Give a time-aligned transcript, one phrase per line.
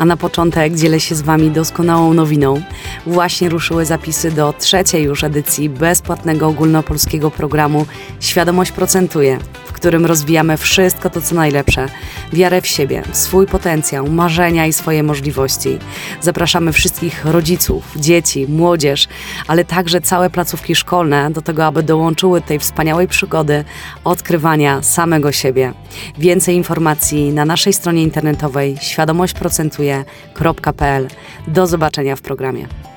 [0.00, 2.62] A na początek dzielę się z Wami doskonałą nowiną.
[3.06, 7.86] Właśnie ruszyły zapisy do trzeciej już edycji bezpłatnego ogólnopolskiego programu
[8.20, 11.86] Świadomość Procentuje, w którym rozwijamy wszystko to, co najlepsze.
[12.32, 15.78] Wiarę w siebie, swój potencjał, marzenia i swoje możliwości.
[16.20, 19.08] Zapraszamy wszystkich rodziców, dzieci, młodzież,
[19.46, 23.64] ale także całe placówki szkolne do tego, aby dołączyły tej wspaniałej przygody
[24.04, 25.72] odkrywania samego siebie.
[26.18, 31.08] Więcej informacji na naszej stronie internetowej świadomośćprocentuje.pl.
[31.48, 32.89] Do zobaczenia w programie.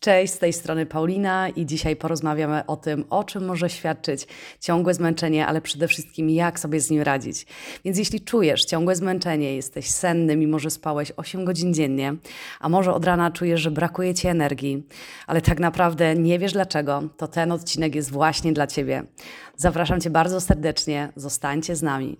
[0.00, 4.26] Cześć, z tej strony Paulina i dzisiaj porozmawiamy o tym, o czym może świadczyć
[4.60, 7.46] ciągłe zmęczenie, ale przede wszystkim jak sobie z nim radzić.
[7.84, 12.14] Więc jeśli czujesz ciągłe zmęczenie, jesteś senny, mimo że spałeś 8 godzin dziennie,
[12.60, 14.82] a może od rana czujesz, że brakuje ci energii,
[15.26, 19.02] ale tak naprawdę nie wiesz dlaczego, to ten odcinek jest właśnie dla ciebie.
[19.56, 22.16] Zapraszam cię bardzo serdecznie, zostańcie z nami.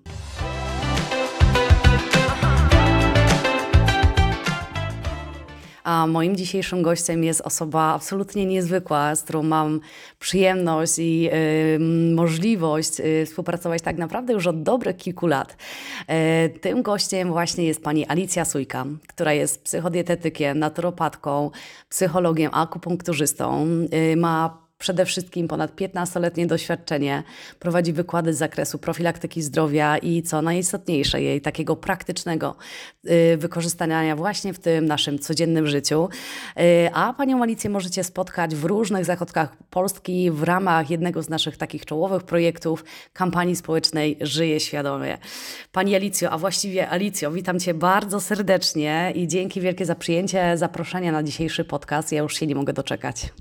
[5.84, 9.80] A moim dzisiejszym gościem jest osoba absolutnie niezwykła, z którą mam
[10.18, 15.56] przyjemność i y, możliwość y, współpracować tak naprawdę już od dobrych kilku lat.
[16.46, 21.50] Y, tym gościem właśnie jest pani Alicja Sujka, która jest psychodietetykiem, naturopatką,
[21.88, 23.66] psychologiem, akupunkturzystą.
[24.12, 27.22] Y, ma przede wszystkim ponad 15-letnie doświadczenie,
[27.58, 32.56] prowadzi wykłady z zakresu profilaktyki zdrowia i co najistotniejsze, jej takiego praktycznego
[33.06, 36.08] y, wykorzystania właśnie w tym naszym codziennym życiu.
[36.60, 41.56] Y, a panią Alicję możecie spotkać w różnych zachodkach Polski w ramach jednego z naszych
[41.56, 45.18] takich czołowych projektów kampanii społecznej Żyje Świadomie.
[45.72, 51.12] Pani Alicjo, a właściwie Alicjo, witam Cię bardzo serdecznie i dzięki wielkie za przyjęcie zaproszenia
[51.12, 52.12] na dzisiejszy podcast.
[52.12, 53.32] Ja już się nie mogę doczekać.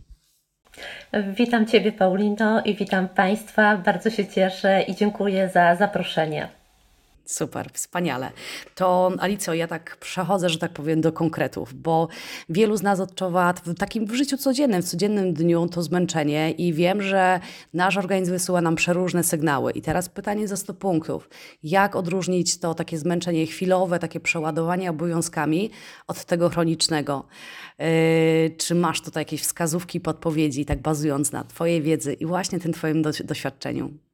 [1.14, 3.78] Witam Ciebie, Paulino, i witam Państwa.
[3.78, 6.59] Bardzo się cieszę i dziękuję za zaproszenie.
[7.30, 8.32] Super, wspaniale.
[8.76, 12.08] To Alicjo, ja tak przechodzę, że tak powiem, do konkretów, bo
[12.50, 16.74] wielu z nas odczuwa w takim w życiu codziennym, w codziennym dniu to zmęczenie i
[16.74, 17.40] wiem, że
[17.74, 19.72] nasz organizm wysyła nam przeróżne sygnały.
[19.72, 21.30] I teraz pytanie za 100 punktów.
[21.64, 25.72] Jak odróżnić to takie zmęczenie chwilowe, takie przeładowanie obowiązkami
[26.08, 27.28] od tego chronicznego?
[27.80, 27.86] Yy,
[28.58, 33.02] czy masz tutaj jakieś wskazówki, podpowiedzi, tak bazując na Twojej wiedzy i właśnie tym Twoim
[33.02, 34.09] doświadczeniu?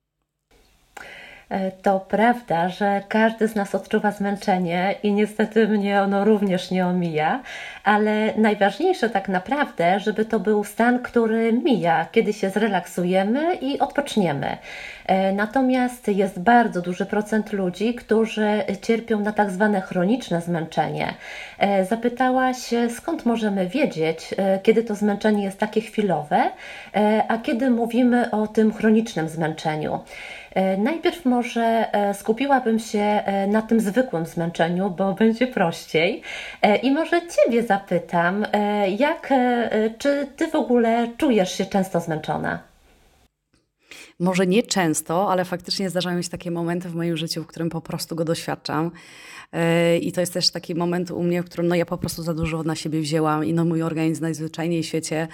[1.49, 6.87] E, to prawda, że każdy z nas odczuwa zmęczenie i niestety mnie ono również nie
[6.87, 7.41] omija,
[7.83, 14.57] ale najważniejsze tak naprawdę, żeby to był stan, który mija, kiedy się zrelaksujemy i odpoczniemy.
[15.05, 18.47] E, natomiast jest bardzo duży procent ludzi, którzy
[18.81, 21.13] cierpią na tak zwane chroniczne zmęczenie.
[21.59, 22.57] E, zapytałaś,
[22.89, 26.41] skąd możemy wiedzieć, kiedy to zmęczenie jest takie chwilowe,
[27.27, 29.99] a kiedy mówimy o tym chronicznym zmęczeniu.
[30.55, 36.21] E, najpierw może e, skupiłabym się e, na tym zwykłym zmęczeniu, bo będzie prościej.
[36.83, 38.45] I może Ciebie zapytam,
[38.97, 39.33] jak,
[39.97, 42.74] czy Ty w ogóle czujesz się często zmęczona?
[44.19, 47.81] Może nie często, ale faktycznie zdarzają się takie momenty w moim życiu, w którym po
[47.81, 48.91] prostu go doświadczam.
[50.01, 52.33] I to jest też taki moment u mnie, w którym no, ja po prostu za
[52.33, 55.27] dużo na siebie wzięłam i no, mój organizm najzwyczajniej w świecie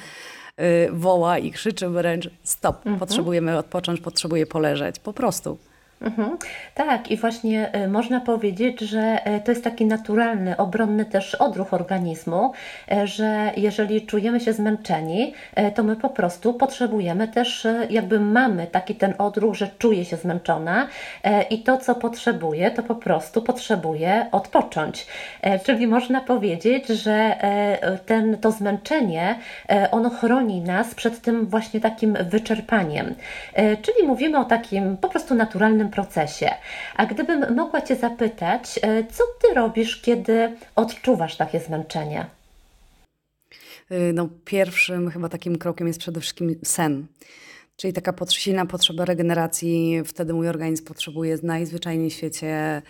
[0.61, 2.99] Y, woła i krzyczy wręcz stop, mhm.
[2.99, 5.57] potrzebujemy odpocząć, potrzebuję poleżeć, po prostu.
[6.01, 6.37] Mhm.
[6.75, 11.73] Tak, i właśnie y, można powiedzieć, że y, to jest taki naturalny, obronny też odruch
[11.73, 12.51] organizmu,
[12.91, 15.33] y, że jeżeli czujemy się zmęczeni,
[15.75, 20.87] to my po prostu potrzebujemy też, jakby mamy taki ten odruch, że czuję się zmęczona
[21.49, 25.07] i to, co potrzebuję, to po prostu potrzebuję odpocząć.
[25.63, 27.35] Czyli można powiedzieć, że
[28.05, 29.35] ten, to zmęczenie,
[29.91, 33.15] ono chroni nas przed tym właśnie takim wyczerpaniem.
[33.81, 36.49] Czyli mówimy o takim po prostu naturalnym procesie.
[36.95, 42.25] A gdybym mogła Cię zapytać, e, co Ty robisz, kiedy odczuwasz takie zmęczenie?
[43.91, 47.07] Y, no, pierwszym chyba takim krokiem jest przede wszystkim sen.
[47.75, 50.01] Czyli taka silna potrzeba regeneracji.
[50.05, 52.81] Wtedy mój organizm potrzebuje najzwyczajniej w świecie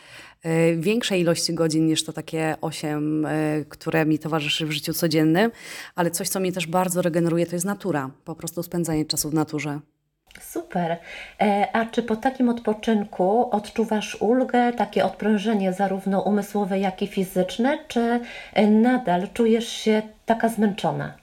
[0.45, 5.51] y, większej ilości godzin niż to takie 8, y, które mi towarzyszy w życiu codziennym.
[5.95, 8.09] Ale coś, co mnie też bardzo regeneruje, to jest natura.
[8.25, 9.79] Po prostu spędzanie czasu w naturze.
[10.39, 10.97] Super.
[11.41, 17.79] E, a czy po takim odpoczynku odczuwasz ulgę, takie odprężenie zarówno umysłowe, jak i fizyczne,
[17.87, 18.19] czy
[18.53, 21.13] e, nadal czujesz się taka zmęczona?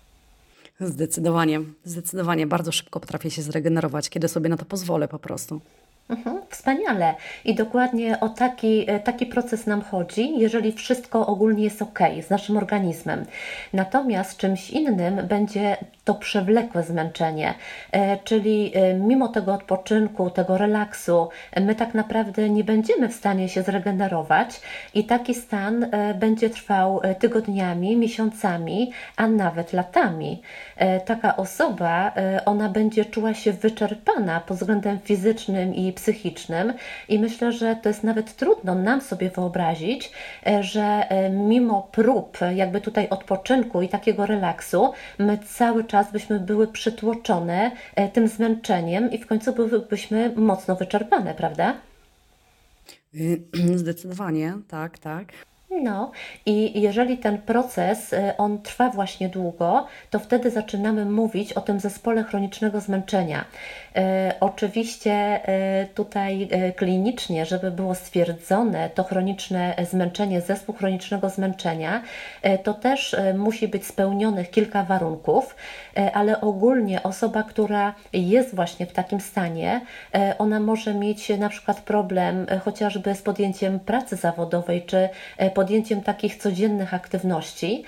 [0.81, 5.61] Zdecydowanie, zdecydowanie bardzo szybko potrafię się zregenerować, kiedy sobie na to pozwolę po prostu.
[6.09, 7.15] Mhm, wspaniale.
[7.45, 12.31] I dokładnie o taki, e, taki proces nam chodzi, jeżeli wszystko ogólnie jest ok z
[12.31, 13.25] naszym organizmem.
[13.73, 15.77] Natomiast czymś innym będzie
[16.09, 17.55] to przewlekłe zmęczenie,
[17.93, 21.29] e, czyli e, mimo tego odpoczynku, tego relaksu,
[21.61, 24.61] my tak naprawdę nie będziemy w stanie się zregenerować
[24.95, 30.43] i taki stan będzie trwał tygodniami, miesiącami, a nawet latami.
[31.05, 32.13] Taka osoba,
[32.45, 36.73] ona będzie czuła się wyczerpana pod względem fizycznym i psychicznym
[37.09, 40.13] i myślę, że to jest nawet trudno nam sobie wyobrazić,
[40.61, 47.71] że mimo prób jakby tutaj odpoczynku i takiego relaksu, my cały czas byśmy były przytłoczone
[47.95, 51.75] e, tym zmęczeniem i w końcu byłybyśmy mocno wyczerpane, prawda?
[53.15, 53.43] Y,
[53.79, 55.33] zdecydowanie, tak, tak.
[55.71, 56.11] No
[56.47, 61.81] i jeżeli ten proces y, on trwa właśnie długo, to wtedy zaczynamy mówić o tym
[61.81, 63.45] zespole chronicznego zmęczenia.
[63.97, 72.03] E, oczywiście e, tutaj klinicznie, żeby było stwierdzone to chroniczne zmęczenie, zespół chronicznego zmęczenia,
[72.63, 75.57] to też musi być spełnionych kilka warunków,
[76.15, 79.81] ale ogólnie osoba, która jest właśnie w takim stanie,
[80.39, 85.09] ona może mieć na przykład problem chociażby z podjęciem pracy zawodowej czy
[85.59, 87.85] podjęciem takich codziennych aktywności,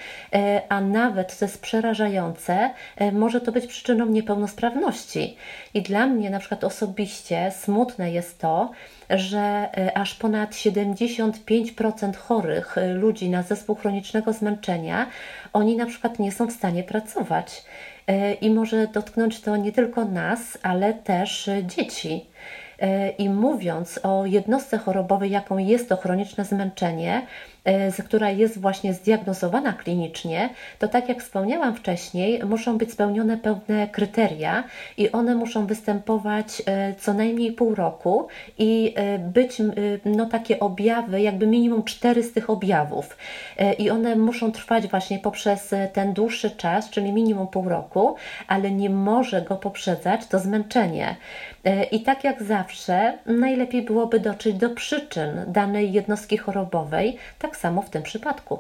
[0.69, 2.70] a nawet, co jest przerażające,
[3.12, 5.37] może to być przyczyną niepełnosprawności.
[5.75, 8.70] I dla mnie na przykład osobiście smutne jest to,
[9.11, 15.06] że e, aż ponad 75% chorych e, ludzi na zespół chronicznego zmęczenia,
[15.52, 17.64] oni na przykład nie są w stanie pracować.
[18.06, 22.26] E, I może dotknąć to nie tylko nas, ale też dzieci.
[23.19, 27.26] I mówiąc o jednostce chorobowej, jaką jest to chroniczne zmęczenie,
[27.60, 27.60] E,
[28.05, 34.65] która jest właśnie zdiagnozowana klinicznie, to tak jak wspomniałam wcześniej, muszą być spełnione pewne kryteria
[34.97, 38.29] i one muszą występować e, co najmniej pół roku
[38.59, 39.62] i e, być
[40.05, 43.17] no, takie objawy, jakby minimum cztery z tych objawów.
[43.79, 48.15] I one muszą trwać właśnie poprzez ten dłuższy czas, czyli minimum pół roku,
[48.47, 51.17] ale nie może go poprzedzać to zmęczenie.
[51.93, 57.91] I tak jak zawsze, najlepiej byłoby dotrzeć do przyczyn danej jednostki chorobowej, tak samo w
[57.91, 58.58] tym przypadku.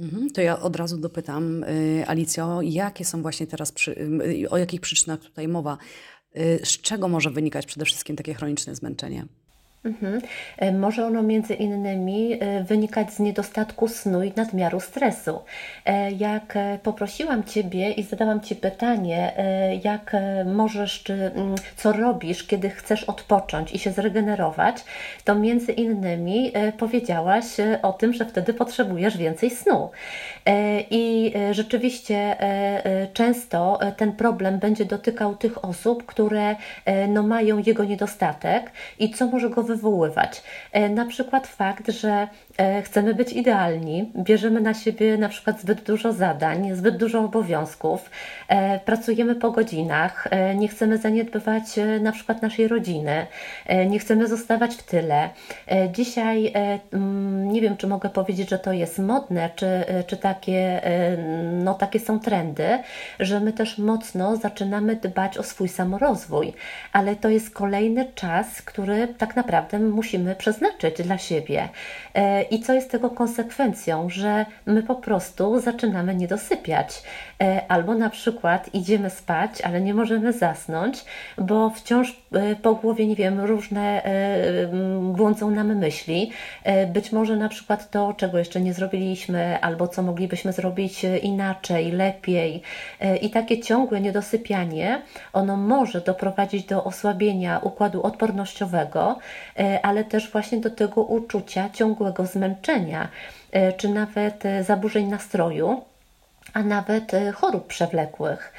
[0.00, 3.92] Mhm, to ja od razu dopytam, y, Alicjo, jakie są właśnie teraz, przy,
[4.44, 5.78] y, o jakich przyczynach tutaj mowa?
[6.36, 9.26] Y, z czego może wynikać przede wszystkim takie chroniczne zmęczenie?
[9.84, 10.20] Mhm.
[10.58, 15.40] E, może ono między innymi e, wynikać z niedostatku snu i nadmiaru stresu.
[15.84, 19.32] E, jak poprosiłam Ciebie i zadałam Ci pytanie,
[19.84, 24.84] jak możesz, czy mm, co robisz, kiedy chcesz odpocząć i się zregenerować,
[25.24, 27.44] to między innymi powiedziałaś
[27.82, 29.90] o tym, że wtedy potrzebujesz więcej snu.
[30.90, 32.36] I rzeczywiście
[33.12, 36.56] często ten problem będzie dotykał tych osób, które
[37.08, 40.42] no, mają jego niedostatek i co może go wywoływać.
[40.72, 42.28] E, na przykład fakt, że
[42.58, 48.10] e, chcemy być idealni, bierzemy na siebie na przykład zbyt dużo zadań, zbyt dużo obowiązków,
[48.48, 51.64] e, pracujemy po godzinach, nie chcemy zaniedbywać
[52.00, 53.26] na przykład naszej rodziny,
[53.86, 55.28] nie chcemy zostawać w tyle.
[55.92, 56.52] Dzisiaj
[57.46, 60.80] nie wiem, czy mogę powiedzieć, że to jest modne, czy, czy takie,
[61.64, 62.78] no, takie są trendy,
[63.20, 66.52] że my też mocno zaczynamy dbać o swój samorozwój,
[66.92, 71.68] ale to jest kolejny czas, który tak naprawdę musimy przeznaczyć dla siebie.
[72.14, 77.02] E, I co jest tego konsekwencją, że my po prostu zaczynamy nie dosypiać.
[77.42, 81.04] E, albo na przykład idziemy spać, ale nie możemy zasnąć,
[81.38, 84.02] bo wciąż e, po głowie, nie wiem, różne
[85.00, 86.30] błądzą nam myśli.
[86.92, 92.62] Być może na przykład to, czego jeszcze nie zrobiliśmy, albo co moglibyśmy zrobić inaczej, lepiej.
[93.22, 99.18] I takie ciągłe niedosypianie, ono może doprowadzić do osłabienia układu odpornościowego,
[99.58, 103.08] E, ale też właśnie do tego uczucia ciągłego zmęczenia,
[103.52, 105.82] e, czy nawet e, zaburzeń nastroju,
[106.52, 108.52] a nawet chorób przewlekłych.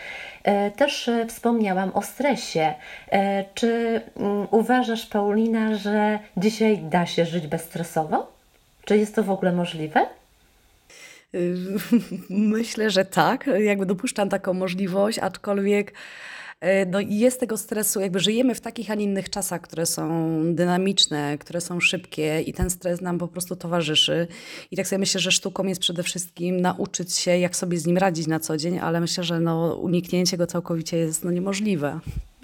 [0.75, 2.73] Też wspomniałam o stresie.
[3.53, 8.31] Czy mm, uważasz, Paulina, że dzisiaj da się żyć bezstresowo?
[8.85, 10.05] Czy jest to w ogóle możliwe?
[12.29, 13.49] Myślę, że tak.
[13.59, 16.44] Jakby dopuszczam taką możliwość, aczkolwiek E,
[16.87, 20.33] no i jest tego stresu, jakby żyjemy w takich, a nie innych czasach, które są
[20.53, 24.27] dynamiczne, które są szybkie i ten stres nam po prostu towarzyszy.
[24.71, 27.97] I tak sobie myślę, że sztuką jest przede wszystkim nauczyć się, jak sobie z nim
[27.97, 31.99] radzić na co dzień, ale myślę, że no, uniknięcie go całkowicie jest no, niemożliwe.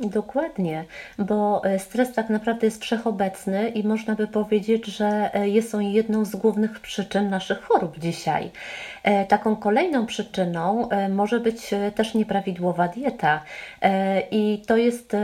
[0.09, 0.85] Dokładnie,
[1.17, 5.83] bo e, stres tak naprawdę jest wszechobecny i można by powiedzieć, że e, jest on
[5.83, 8.51] jedną z głównych przyczyn naszych chorób dzisiaj.
[9.03, 13.41] E, taką kolejną przyczyną może być też nieprawidłowa dieta
[14.31, 15.15] i to jest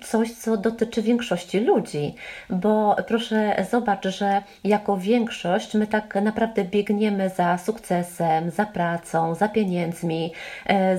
[0.00, 2.14] coś, co dotyczy większości ludzi,
[2.50, 9.48] bo proszę zobacz, że jako większość my tak naprawdę biegniemy za sukcesem, za pracą, za
[9.48, 10.32] pieniędzmi,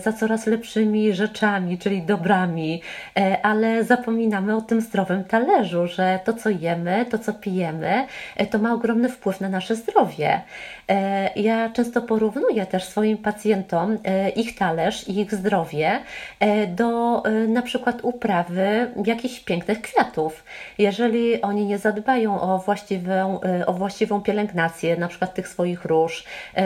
[0.04, 2.82] za coraz lepszymi rzeczami, czyli dobrami
[3.18, 8.46] E, ale zapominamy o tym zdrowym talerzu, że to, co jemy, to, co pijemy, e,
[8.46, 10.42] to ma ogromny wpływ na nasze zdrowie.
[10.90, 12.23] E, ja często porównuję
[12.70, 13.98] też swoim pacjentom
[14.36, 16.00] ich talerz i ich zdrowie
[16.68, 20.44] do na przykład uprawy jakichś pięknych kwiatów.
[20.78, 26.24] Jeżeli oni nie zadbają o właściwą, o właściwą pielęgnację, na przykład tych swoich róż,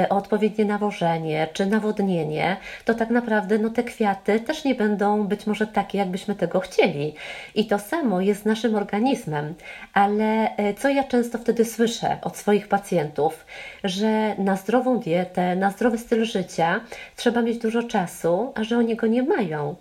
[0.10, 5.48] o odpowiednie nawożenie czy nawodnienie, to tak naprawdę no, te kwiaty też nie będą być
[5.48, 7.14] może takie, jakbyśmy tego chcieli.
[7.56, 9.54] I to samo jest z naszym organizmem.
[9.94, 13.46] Ale e, co ja często wtedy słyszę od swoich pacjentów,
[13.84, 16.82] że na zdrową dietę, na zdrowy styl życia
[17.16, 19.76] trzeba mieć dużo czasu, a że oni go nie mają.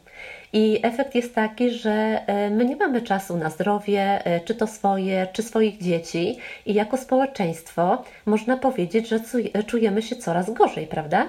[0.53, 1.91] I efekt jest taki, że
[2.27, 6.75] e, my nie mamy czasu na zdrowie, e, czy to swoje, czy swoich dzieci, i
[6.75, 9.21] jako społeczeństwo można powiedzieć, że
[9.67, 11.29] czujemy się coraz gorzej, prawda?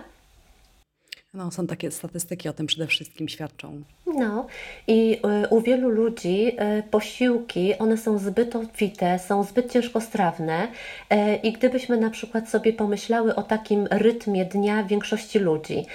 [1.37, 3.81] No, są takie statystyki o tym przede wszystkim świadczą.
[4.17, 4.47] No
[4.87, 10.67] i y, u wielu ludzi y, posiłki, one są zbyt obfite, są zbyt ciężkostrawne
[11.13, 15.85] y, i gdybyśmy na przykład sobie pomyślały o takim rytmie dnia większości ludzi,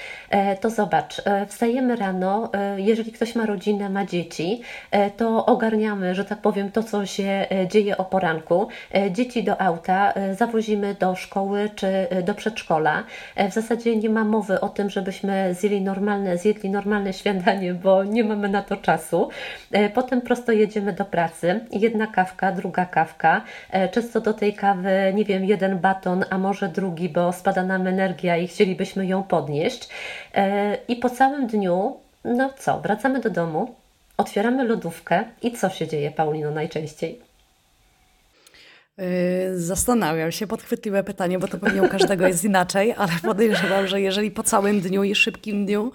[0.61, 4.61] to zobacz, wstajemy rano, jeżeli ktoś ma rodzinę, ma dzieci,
[5.16, 8.68] to ogarniamy, że tak powiem, to co się dzieje o poranku.
[9.11, 13.04] Dzieci do auta zawozimy do szkoły czy do przedszkola.
[13.50, 18.24] W zasadzie nie ma mowy o tym, żebyśmy zjedli normalne, zjedli normalne śniadanie, bo nie
[18.24, 19.28] mamy na to czasu.
[19.72, 21.60] E, potem prosto jedziemy do pracy.
[21.70, 23.42] Jedna kawka, druga kawka.
[23.70, 27.86] E, często do tej kawy, nie wiem, jeden baton, a może drugi, bo spada nam
[27.86, 29.88] energia i chcielibyśmy ją podnieść.
[30.34, 33.74] E, I po całym dniu, no co, wracamy do domu,
[34.16, 37.31] otwieramy lodówkę i co się dzieje, Paulino, najczęściej?
[39.54, 44.30] Zastanawiam się, podchwytliwe pytanie, bo to pewnie u każdego jest inaczej, ale podejrzewam, że jeżeli
[44.30, 45.92] po całym dniu i szybkim dniu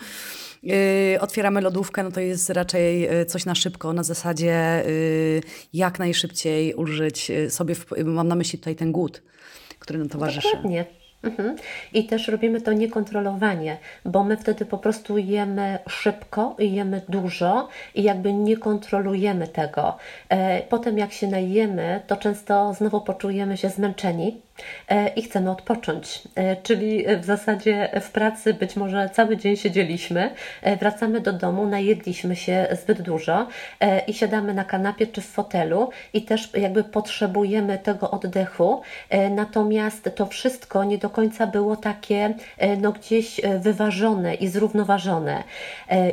[0.64, 5.42] Yy, otwieramy lodówkę, no to jest raczej yy, coś na szybko, na zasadzie yy,
[5.74, 9.22] jak najszybciej ulżyć sobie, w, mam na myśli tutaj ten głód,
[9.80, 10.48] który nam towarzyszy.
[10.54, 10.86] Dokładnie.
[11.24, 11.56] Mhm.
[11.94, 18.04] I też robimy to niekontrolowanie, bo my wtedy po prostu jemy szybko, jemy dużo i
[18.04, 19.98] jakby nie kontrolujemy tego.
[20.30, 24.42] E, potem jak się najemy, to często znowu poczujemy się zmęczeni,
[25.16, 26.22] i chcemy odpocząć.
[26.36, 30.30] E, czyli w zasadzie w pracy być może cały dzień siedzieliśmy,
[30.62, 33.48] e, wracamy do domu, najedliśmy się zbyt dużo
[34.08, 38.82] i siadamy na kanapie czy w fotelu i też jakby potrzebujemy tego oddechu,
[39.32, 42.34] natomiast to wszystko nie do końca było takie
[42.78, 45.44] no gdzieś wyważone i zrównoważone.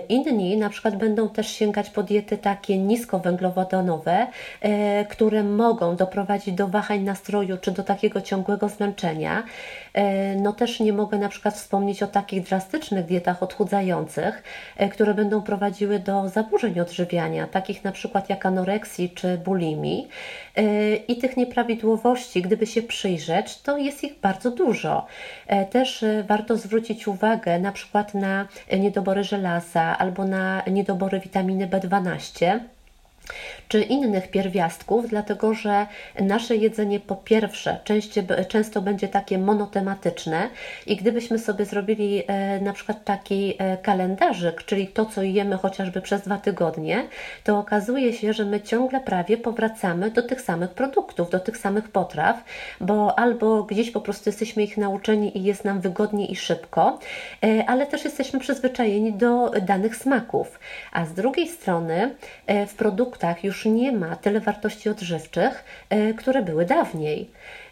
[0.08, 4.26] Inni na przykład będą też sięgać po diety takie niskowęglowodanowe,
[5.08, 9.42] które mogą doprowadzić do wahań nastroju czy do takiego ciągu ciągłego zmęczenia.
[9.92, 14.42] E, no też nie mogę na przykład wspomnieć o takich drastycznych dietach odchudzających,
[14.76, 20.08] e, które będą prowadziły do zaburzeń odżywiania, takich na przykład jak anoreksji czy bulimii.
[20.56, 25.06] E, I tych nieprawidłowości, gdyby się przyjrzeć, to jest ich bardzo dużo.
[25.70, 28.48] Też warto zwrócić uwagę na przykład na
[28.78, 32.60] niedobory żelaza albo na niedobory witaminy B12
[33.68, 35.86] czy innych pierwiastków, dlatego że
[36.20, 37.80] nasze jedzenie po pierwsze
[38.48, 40.48] często będzie takie monotematyczne
[40.86, 46.00] i gdybyśmy sobie zrobili e, na przykład taki e, kalendarzyk, czyli to, co jemy chociażby
[46.00, 47.06] przez dwa tygodnie,
[47.44, 51.88] to okazuje się, że my ciągle prawie powracamy do tych samych produktów, do tych samych
[51.88, 52.44] potraw,
[52.80, 56.98] bo albo gdzieś po prostu jesteśmy ich nauczeni i jest nam wygodnie i szybko,
[57.44, 60.60] e, ale też jesteśmy przyzwyczajeni do danych smaków.
[60.92, 62.14] A z drugiej strony
[62.66, 63.13] w produktach
[63.44, 67.30] już nie ma tyle wartości odżywczych, e, które były dawniej.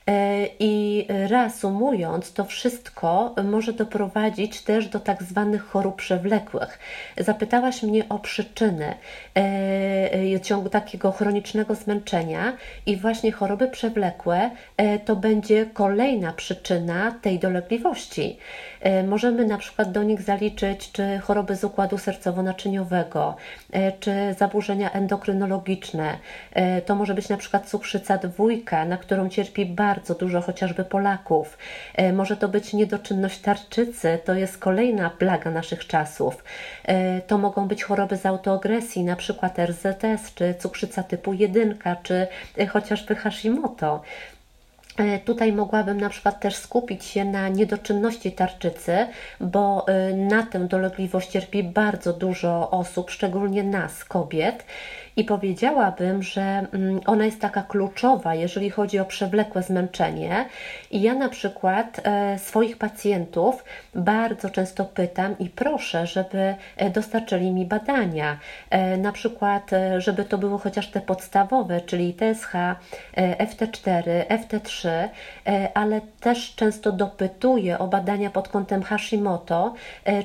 [0.09, 6.79] E, I reasumując, to wszystko może doprowadzić też do tak zwanych chorób przewlekłych.
[7.19, 8.95] Zapytałaś mnie o przyczyny
[9.37, 12.53] e, ciągu takiego chronicznego zmęczenia
[12.87, 14.51] i właśnie choroby przewlekłe
[15.05, 18.39] to będzie kolejna przyczyna tej dolegliwości.
[19.09, 23.35] Możemy na przykład do nich zaliczyć czy choroby z układu sercowo-naczyniowego,
[24.01, 26.19] czy zaburzenia endokrynologiczne.
[26.87, 31.59] To może być na przykład cukrzyca dwójka, na którą cierpi bardzo bardzo dużo chociażby Polaków.
[31.95, 36.45] E, może to być niedoczynność tarczycy, to jest kolejna plaga naszych czasów.
[36.85, 42.27] E, to mogą być choroby z autoagresji, na przykład RZS, czy cukrzyca typu 1, czy
[42.73, 44.03] chociażby Hashimoto.
[44.97, 49.07] E, tutaj mogłabym na przykład też skupić się na niedoczynności tarczycy,
[49.41, 54.65] bo e, na tę dolegliwość cierpi bardzo dużo osób, szczególnie nas, kobiet.
[55.17, 60.45] I powiedziałabym, że mm, ona jest taka kluczowa, jeżeli chodzi o przewlekłe zmęczenie.
[60.91, 63.65] I ja na przykład e, swoich pacjentów
[63.95, 68.39] bardzo często pytam i proszę, żeby e, dostarczyli mi badania.
[68.71, 72.53] E, na przykład, żeby to było chociaż te podstawowe, czyli TSH,
[73.39, 74.89] FT4, FT3,
[75.75, 79.75] ale też często dopytuję o badania pod kątem Hashimoto,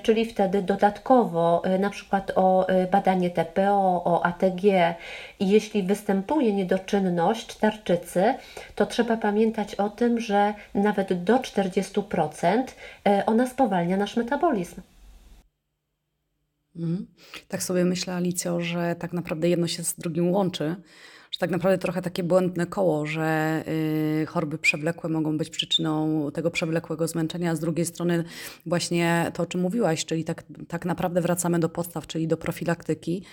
[0.04, 4.77] czyli wtedy dodatkowo na przykład o badanie TPO, o ATG,
[5.40, 8.34] i jeśli występuje niedoczynność tarczycy,
[8.76, 12.64] to trzeba pamiętać o tym, że nawet do 40%
[13.08, 14.82] e, ona spowalnia nasz metabolizm.
[16.76, 17.08] Mhm.
[17.48, 20.76] Tak sobie myślę, Alicjo, że tak naprawdę jedno się z drugim łączy
[21.32, 23.64] że tak naprawdę trochę takie błędne koło, że
[24.22, 28.24] y, choroby przewlekłe mogą być przyczyną tego przewlekłego zmęczenia, a z drugiej strony
[28.66, 33.24] właśnie to, o czym mówiłaś, czyli tak, tak naprawdę wracamy do podstaw, czyli do profilaktyki,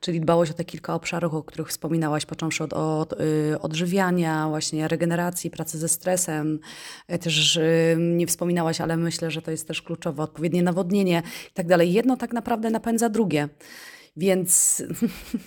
[0.00, 4.88] czyli dbałość o te kilka obszarów, o których wspominałaś, począwszy od, od y, odżywiania, właśnie
[4.88, 6.58] regeneracji, pracy ze stresem.
[7.12, 7.58] Y, też
[7.96, 11.92] nie wspominałaś, ale myślę, że to jest też kluczowe, odpowiednie nawodnienie i tak dalej.
[11.92, 13.48] Jedno tak naprawdę napędza drugie.
[14.16, 14.82] Więc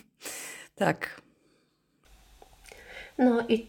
[0.76, 1.22] tak,
[3.20, 3.66] no i,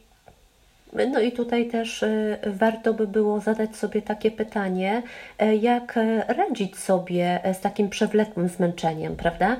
[1.08, 5.02] no i tutaj też y, warto by było zadać sobie takie pytanie,
[5.42, 9.56] y, jak radzić sobie z takim przewlekłym zmęczeniem, prawda?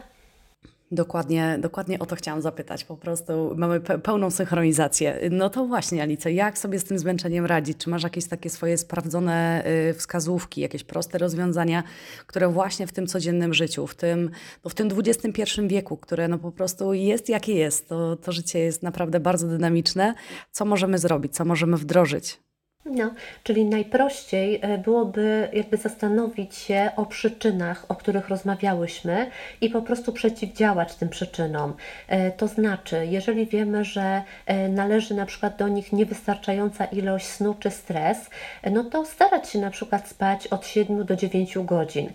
[0.93, 2.85] Dokładnie, dokładnie o to chciałam zapytać.
[2.85, 5.21] Po prostu mamy pełną synchronizację.
[5.31, 7.79] No to właśnie, Alice, jak sobie z tym zmęczeniem radzić?
[7.79, 11.83] Czy masz jakieś takie swoje sprawdzone y, wskazówki, jakieś proste rozwiązania,
[12.27, 14.31] które właśnie w tym codziennym życiu, w tym,
[14.65, 18.59] no w tym XXI wieku, które no po prostu jest jakie jest, to, to życie
[18.59, 20.15] jest naprawdę bardzo dynamiczne.
[20.53, 22.50] Co możemy zrobić, co możemy wdrożyć?
[22.85, 23.11] No,
[23.43, 30.13] czyli najprościej e, byłoby jakby zastanowić się o przyczynach, o których rozmawiałyśmy i po prostu
[30.13, 31.75] przeciwdziałać tym przyczynom.
[32.09, 37.55] E, to znaczy, jeżeli wiemy, że e, należy na przykład do nich niewystarczająca ilość snu
[37.59, 38.31] czy stres,
[38.71, 42.13] no to starać się na przykład spać od 7 do 9 godzin.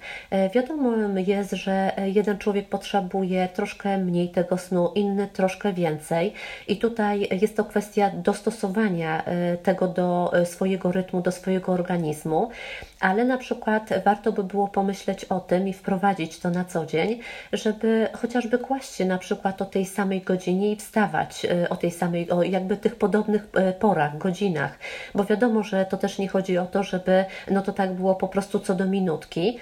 [0.54, 0.92] Wiadomo
[1.28, 6.34] jest, że jeden człowiek potrzebuje troszkę mniej tego snu, inny troszkę więcej
[6.68, 9.24] i tutaj jest to kwestia dostosowania
[9.64, 12.50] tego do swojego rytmu, do swojego organizmu,
[13.00, 17.20] ale na przykład warto by było pomyśleć o tym i wprowadzić to na co dzień,
[17.54, 21.92] żeby chociażby kłaść się na przykład o tej samej godzinie i wstawać y, o tej
[21.92, 24.80] samej, o jakby tych podobnych y, porach, godzinach,
[25.16, 28.28] bo wiadomo, że to też nie chodzi o to, żeby no to tak było po
[28.28, 29.58] prostu co do minutki.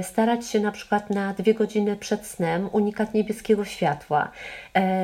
[0.00, 4.30] Y, starać się na przykład na dwie godziny przed snem unikać niebieskiego światła.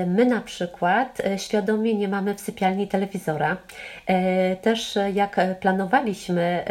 [0.07, 3.57] My na przykład świadomie nie mamy w sypialni telewizora.
[4.63, 6.65] Też jak planowaliśmy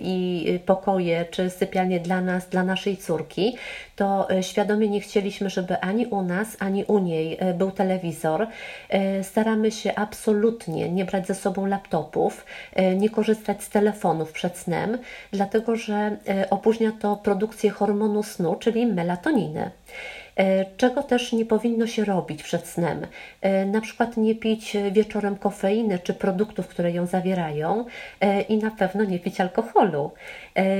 [0.00, 3.56] i pokoje czy sypialnie dla nas, dla naszej córki,
[3.98, 8.46] to e, świadomie nie chcieliśmy, żeby ani u nas, ani u niej e, był telewizor.
[8.88, 12.46] E, staramy się absolutnie nie brać ze sobą laptopów,
[12.96, 14.98] nie korzystać z telefonów przed snem,
[15.32, 16.16] dlatego że
[16.50, 19.70] opóźnia to produkcję hormonu snu, czyli melatoniny.
[20.38, 23.06] E, czego też nie powinno się robić przed snem.
[23.40, 27.84] E, na przykład nie pić wieczorem kofeiny czy produktów, które ją zawierają
[28.20, 30.10] e, i na pewno nie pić alkoholu.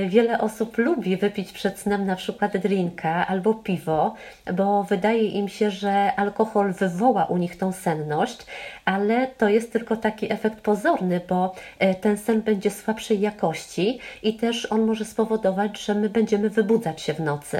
[0.07, 4.15] Wiele osób lubi wypić przed snem na przykład drinka albo piwo,
[4.53, 8.45] bo wydaje im się, że alkohol wywoła u nich tą senność,
[8.85, 11.55] ale to jest tylko taki efekt pozorny, bo
[12.01, 17.13] ten sen będzie słabszej jakości i też on może spowodować, że my będziemy wybudzać się
[17.13, 17.59] w nocy.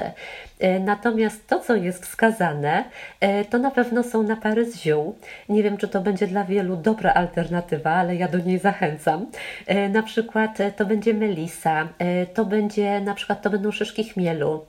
[0.80, 2.84] Natomiast to, co jest jest wskazane,
[3.20, 5.14] e, to na pewno są napary z ziół.
[5.48, 9.26] Nie wiem, czy to będzie dla wielu dobra alternatywa, ale ja do niej zachęcam.
[9.66, 11.88] E, na przykład e, to będzie melisa,
[12.34, 14.64] to będzie na przykład to będą szyszki chmielu.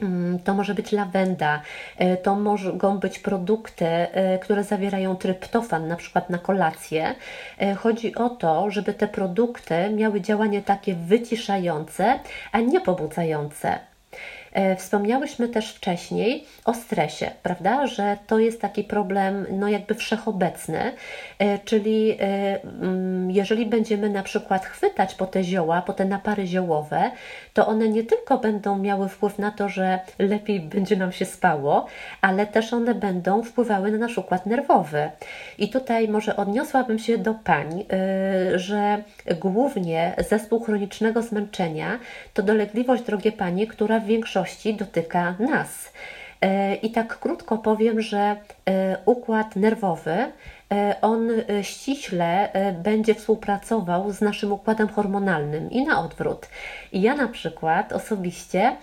[0.00, 1.62] Mm, to może być lawenda,
[2.22, 3.86] to mogą być produkty,
[4.40, 7.14] które zawierają tryptofan, na przykład na kolację.
[7.76, 12.18] Chodzi o to, żeby te produkty miały działanie takie wyciszające,
[12.52, 13.87] a nie pobudzające.
[14.76, 20.92] Wspomniałyśmy też wcześniej o stresie, prawda, że to jest taki problem, no jakby wszechobecny,
[21.64, 27.10] czyli mm, jeżeli będziemy na przykład chwytać po te zioła, po te napary ziołowe,
[27.54, 31.86] to one nie tylko będą miały wpływ na to, że lepiej będzie nam się spało,
[32.20, 35.10] ale też one będą wpływały na nasz układ nerwowy.
[35.58, 37.84] I tutaj może odniosłabym się do pań,
[38.54, 39.02] że
[39.40, 41.98] głównie zespół chronicznego zmęczenia
[42.34, 44.47] to dolegliwość, drogie panie, która w większości
[44.78, 45.92] dotyka nas.
[46.44, 48.36] Y, I tak krótko powiem, że
[48.68, 48.72] y,
[49.04, 50.32] układ nerwowy
[50.72, 56.48] E, on e, ściśle e, będzie współpracował z naszym układem hormonalnym i na odwrót.
[56.92, 58.76] Ja na przykład osobiście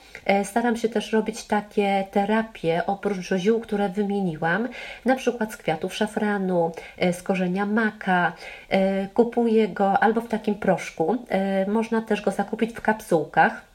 [0.43, 4.67] staram się też robić takie terapie oprócz ziół, które wymieniłam,
[5.05, 6.71] na przykład z kwiatów szafranu,
[7.11, 8.33] z korzenia maka.
[9.13, 11.17] Kupuję go albo w takim proszku,
[11.67, 13.74] można też go zakupić w kapsułkach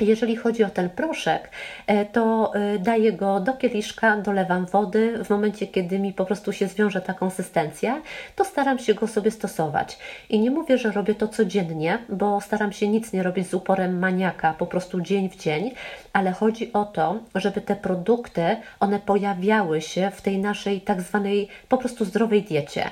[0.00, 1.50] jeżeli chodzi o ten proszek,
[1.86, 5.24] e, to e, daję go do kieliszka, dolewam wody.
[5.24, 8.02] W momencie, kiedy mi po prostu się zwiąże ta konsystencja,
[8.36, 9.98] to staram się go sobie stosować.
[10.28, 13.98] I nie mówię, że robię to codziennie, bo staram się nic nie robić z uporem
[13.98, 15.70] maniaka, po prostu dzień w dzień,
[16.12, 21.48] ale chodzi o to, żeby te produkty, one pojawiały się w tej naszej tak zwanej
[21.68, 22.90] po prostu zdrowej diecie.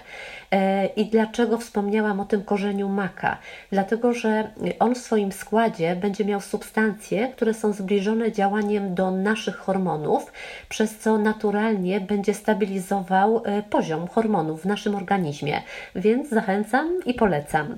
[0.52, 3.38] E, I dlaczego wspomniałam o tym korzeniu maka?
[3.72, 9.56] Dlatego, że on w swoim składzie będzie miał substancje, które są zbliżone działaniem do naszych
[9.56, 10.32] hormonów,
[10.68, 15.62] przez co naturalnie będzie stabilizował e, poziom hormonów w naszym organizmie.
[15.94, 17.76] Więc zachęcam i polecam.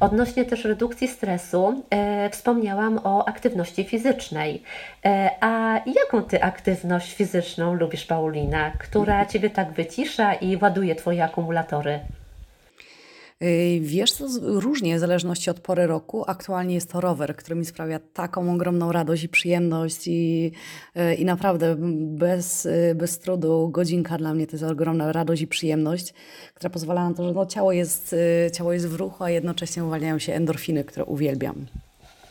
[0.00, 4.62] Odnośnie też redukcji stresu, e, wspomniałam o aktywności fizycznej.
[5.04, 11.24] E, a jaką ty aktywność fizyczną lubisz, Paulina, która ciebie tak wycisza i ładuje twoje
[11.24, 12.05] akumulatory?
[13.42, 16.24] Y, wiesz, to różnie w zależności od pory roku.
[16.26, 20.52] Aktualnie jest to rower, który mi sprawia taką ogromną radość i przyjemność i,
[20.96, 25.46] y, i naprawdę bez, y, bez trudu godzinka dla mnie to jest ogromna radość i
[25.46, 26.14] przyjemność,
[26.54, 28.14] która pozwala na to, że no, ciało, jest,
[28.52, 31.66] ciało jest w ruchu, a jednocześnie uwalniają się endorfiny, które uwielbiam.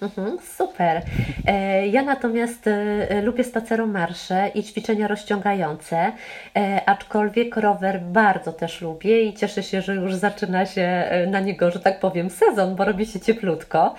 [0.01, 1.01] Mhm, super.
[1.47, 6.11] E, ja natomiast e, lubię spaceromarsze i ćwiczenia rozciągające,
[6.55, 11.71] e, aczkolwiek rower bardzo też lubię i cieszę się, że już zaczyna się na niego,
[11.71, 13.95] że tak powiem, sezon, bo robi się cieplutko.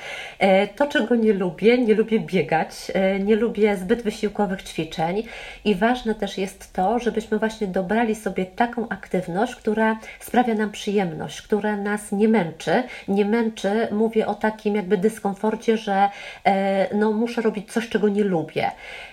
[0.77, 2.93] To, czego nie lubię, nie lubię biegać,
[3.25, 5.23] nie lubię zbyt wysiłkowych ćwiczeń
[5.65, 11.43] i ważne też jest to, żebyśmy właśnie dobrali sobie taką aktywność, która sprawia nam przyjemność,
[11.43, 12.83] która nas nie męczy.
[13.09, 16.11] Nie męczy, mówię o takim jakby dyskomforcie, że
[16.44, 18.70] e, no, muszę robić coś, czego nie lubię.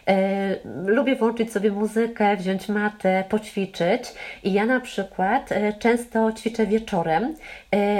[0.07, 0.55] E,
[0.85, 4.03] lubię włączyć sobie muzykę, wziąć matę, poćwiczyć
[4.43, 7.35] i ja na przykład e, często ćwiczę wieczorem,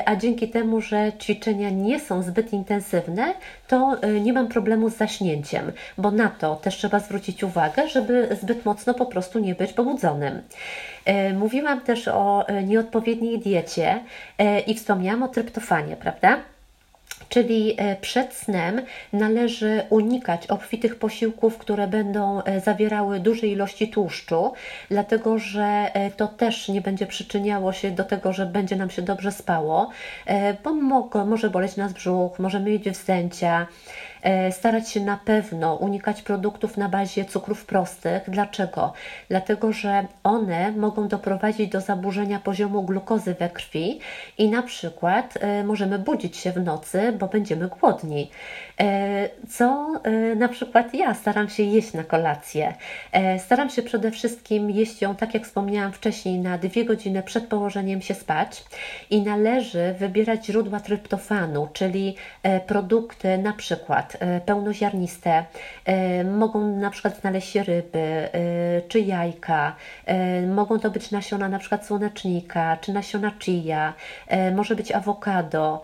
[0.05, 3.33] a dzięki temu, że ćwiczenia nie są zbyt intensywne,
[3.67, 8.65] to nie mam problemu z zaśnięciem, bo na to też trzeba zwrócić uwagę, żeby zbyt
[8.65, 10.41] mocno po prostu nie być pobudzonym.
[11.33, 13.99] Mówiłam też o nieodpowiedniej diecie
[14.67, 16.39] i wspomniałam o tryptofanie, prawda?
[17.29, 18.81] Czyli e, przed snem
[19.13, 24.53] należy unikać obfitych posiłków, które będą e, zawierały duże ilości tłuszczu,
[24.89, 29.01] dlatego że e, to też nie będzie przyczyniało się do tego, że będzie nam się
[29.01, 29.89] dobrze spało,
[30.63, 30.73] bo
[31.25, 33.67] może boleć nas brzuch, możemy mieć wzdęcia.
[34.23, 38.23] E, starać się na pewno unikać produktów na bazie cukrów prostych.
[38.27, 38.93] Dlaczego?
[39.29, 43.99] Dlatego, że one mogą doprowadzić do zaburzenia poziomu glukozy we krwi
[44.37, 48.31] i na przykład e, możemy budzić się w nocy, bo będziemy głodni.
[48.81, 49.93] E, co
[50.35, 52.73] na przykład ja staram się jeść na kolację.
[53.37, 58.01] Staram się przede wszystkim jeść ją, tak jak wspomniałam wcześniej, na dwie godziny przed położeniem
[58.01, 58.63] się spać
[59.09, 62.15] i należy wybierać źródła tryptofanu, czyli
[62.67, 65.45] produkty na przykład E, pełnoziarniste.
[65.85, 68.29] E, mogą na przykład znaleźć się ryby e,
[68.87, 69.75] czy jajka.
[70.47, 73.93] Mogą to być nasiona na przykład słonecznika czy nasiona chia.
[74.55, 75.81] Może być awokado.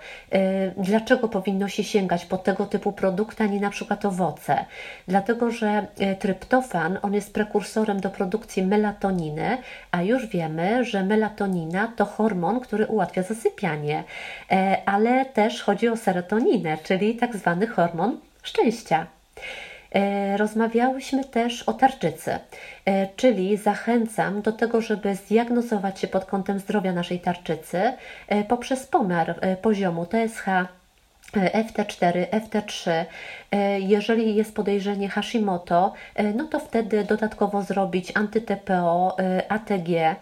[0.78, 4.66] Dlaczego powinno się sięgać po tego typu produkty, a nie na przykład owoce?
[5.08, 5.88] Dlatego, że
[6.20, 9.58] tryptofan on jest prekursorem do produkcji melatoniny,
[9.92, 14.04] a już wiemy, że melatonina to hormon, który ułatwia zasypianie,
[14.86, 19.08] ale też chodzi o serotoninę, czyli tak zwany hormon szczęścia.
[19.96, 22.40] E, rozmawiałyśmy też o tarczycy,
[22.86, 27.94] e, czyli zachęcam do tego, żeby zdiagnozować się pod kątem zdrowia naszej tarczycy
[28.28, 30.46] e, poprzez pomiar poziomu TSH,
[31.38, 33.06] FT4, FT3.
[33.80, 35.94] Jeżeli jest podejrzenie Hashimoto,
[36.36, 39.16] no to wtedy dodatkowo zrobić anty-TPO,
[39.50, 40.16] ATG.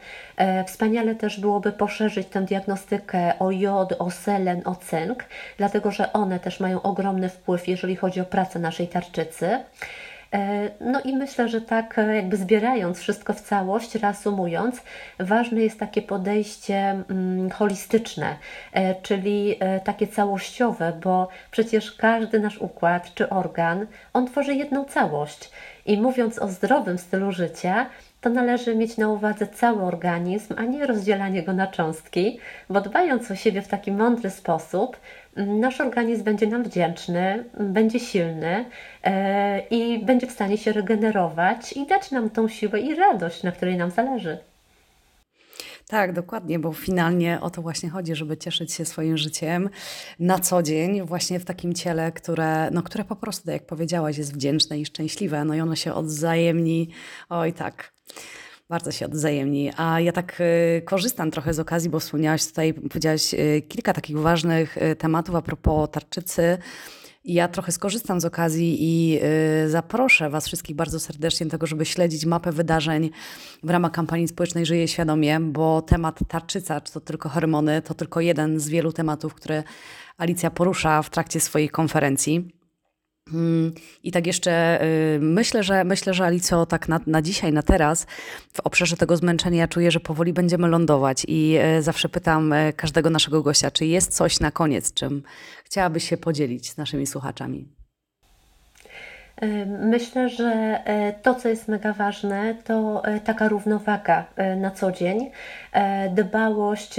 [0.65, 5.26] Wspaniale też byłoby poszerzyć tę diagnostykę o jod, o selen, o cynk,
[5.58, 9.60] dlatego że one też mają ogromny wpływ, jeżeli chodzi o pracę naszej tarczycy.
[10.34, 14.82] E, no i myślę, że tak e, jakby zbierając wszystko w całość, reasumując,
[15.20, 18.36] ważne jest takie podejście mm, holistyczne,
[18.74, 25.52] e, czyli takie całościowe, bo przecież każdy nasz układ czy organ, on tworzy jedną całość.
[25.86, 27.86] I mówiąc o zdrowym stylu życia,
[28.22, 33.32] to należy mieć na uwadze cały organizm, a nie rozdzielanie go na cząstki, bo dbając
[33.32, 34.98] o siebie w taki mądry sposób,
[35.38, 38.65] nasz organizm będzie nam wdzięczny, będzie silny
[39.04, 43.52] e, i będzie w stanie się regenerować i dać nam tą siłę i radość, na
[43.52, 44.38] której nam zależy.
[45.88, 49.69] Tak, dokładnie, bo finalnie o to właśnie chodzi, żeby cieszyć się swoim życiem
[50.19, 54.17] na co dzień, właśnie w takim ciele, które, no, które po prostu, tak jak powiedziałaś,
[54.17, 55.45] jest wdzięczne i szczęśliwe.
[55.45, 56.89] No i ono się odzajemni.
[57.30, 57.93] Oj, tak.
[58.69, 59.71] Bardzo się odzajemni.
[59.77, 64.17] A ja tak y, korzystam trochę z okazji, bo wspomniałaś tutaj, powiedziałaś y, kilka takich
[64.17, 66.58] ważnych y, tematów a propos tarczycy
[67.25, 69.19] ja trochę skorzystam z okazji i
[69.67, 73.10] zaproszę Was wszystkich bardzo serdecznie do tego, żeby śledzić mapę wydarzeń
[73.63, 78.21] w ramach kampanii społecznej Żyję Świadomie, bo temat tarczyca, czy to tylko hormony, to tylko
[78.21, 79.63] jeden z wielu tematów, które
[80.17, 82.57] Alicja porusza w trakcie swojej konferencji.
[83.34, 84.84] Mm, I tak jeszcze
[85.16, 88.08] y, myślę, że myślę, że Alicjo, tak na, na dzisiaj, na teraz,
[88.54, 93.10] w obszarze tego zmęczenia czuję, że powoli będziemy lądować i y, zawsze pytam y, każdego
[93.10, 95.24] naszego gościa, czy jest coś na koniec, czym
[95.66, 97.77] chciałabyś się podzielić z naszymi słuchaczami?
[99.67, 100.45] Myślę, że
[100.86, 105.32] e, to, co jest mega ważne, to e, taka równowaga e, na co dzień,
[106.10, 106.95] dbałość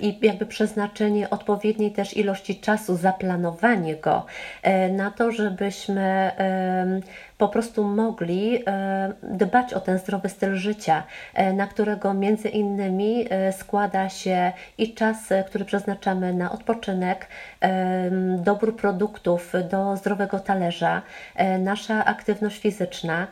[0.00, 4.26] i jakby przeznaczenie odpowiedniej też ilości czasu, zaplanowanie go
[4.90, 6.30] na to, żebyśmy
[7.38, 8.64] po prostu mogli
[9.22, 11.02] dbać o ten zdrowy styl życia,
[11.54, 15.16] na którego między innymi składa się i czas,
[15.46, 17.28] który przeznaczamy na odpoczynek,
[18.38, 21.02] dobór produktów do zdrowego talerza,
[21.74, 23.26] nasza aktywność fizyczna,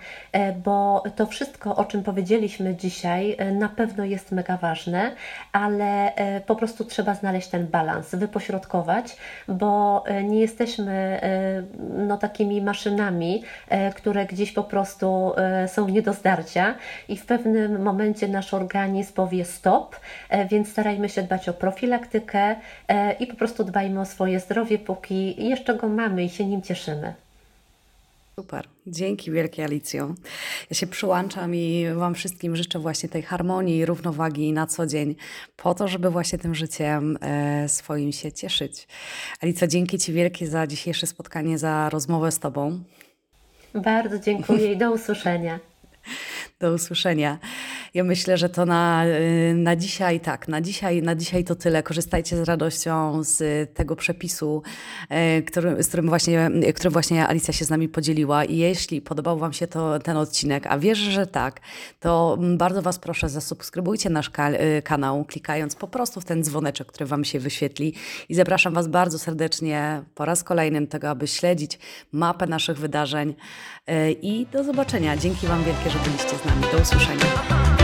[0.64, 5.12] bo to wszystko, o czym powiedzieliśmy dzisiaj, na pewno jest mega ważne,
[5.52, 6.12] ale
[6.46, 9.16] po prostu trzeba znaleźć ten balans, wypośrodkować,
[9.48, 11.20] bo nie jesteśmy
[11.96, 13.42] no, takimi maszynami,
[13.96, 16.74] które gdzieś po prostu e, są nie do zdarcia
[17.08, 19.96] i w pewnym momencie nasz organizm powie stop,
[20.28, 22.56] e, więc starajmy się dbać o profilaktykę
[22.88, 26.62] e, i po prostu dbajmy o swoje zdrowie, póki jeszcze go mamy i się nim
[26.62, 27.14] cieszymy.
[28.36, 28.68] Super.
[28.86, 30.14] Dzięki wielkie Alicjo.
[30.70, 35.16] Ja się przyłączam i Wam wszystkim życzę właśnie tej harmonii i równowagi na co dzień,
[35.56, 38.88] po to, żeby właśnie tym życiem e, swoim się cieszyć.
[39.40, 42.84] Alicjo, dzięki Ci wielkie za dzisiejsze spotkanie, za rozmowę z Tobą.
[43.74, 45.60] Bardzo dziękuję i do usłyszenia.
[46.60, 47.38] Do usłyszenia.
[47.94, 51.82] Ja myślę, że to na, y, na dzisiaj tak, na dzisiaj, na dzisiaj to tyle.
[51.82, 54.62] Korzystajcie z radością z tego przepisu,
[55.38, 58.44] y, który, z którym właśnie, którym właśnie Alicja się z nami podzieliła.
[58.44, 61.60] I jeśli podobał Wam się to, ten odcinek, a wierzę, że tak,
[62.00, 67.06] to bardzo Was proszę, zasubskrybujcie nasz y, kanał, klikając po prostu w ten dzwoneczek, który
[67.06, 67.94] Wam się wyświetli.
[68.28, 71.78] I zapraszam Was bardzo serdecznie po raz kolejny do tego, aby śledzić
[72.12, 73.34] mapę naszych wydarzeń.
[74.22, 75.16] I do zobaczenia.
[75.16, 76.62] Dzięki Wam wielkie, że byliście z nami.
[76.72, 77.81] Do usłyszenia.